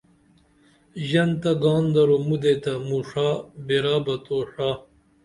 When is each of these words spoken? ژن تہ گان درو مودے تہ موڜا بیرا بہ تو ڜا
ژن 1.07 1.29
تہ 1.41 1.51
گان 1.61 1.83
درو 1.93 2.17
مودے 2.27 2.53
تہ 2.63 2.71
موڜا 2.87 3.29
بیرا 3.65 3.95
بہ 4.05 4.15
تو 4.25 4.37
ڜا 4.51 4.69